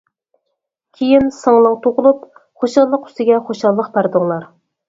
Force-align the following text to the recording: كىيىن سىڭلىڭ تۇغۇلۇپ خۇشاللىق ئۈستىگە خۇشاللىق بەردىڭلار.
كىيىن 0.99 1.29
سىڭلىڭ 1.41 1.77
تۇغۇلۇپ 1.83 2.25
خۇشاللىق 2.63 3.07
ئۈستىگە 3.11 3.41
خۇشاللىق 3.51 3.93
بەردىڭلار. 4.01 4.53